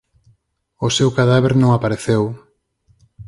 [0.85, 2.23] O seu cadáver non apareceu.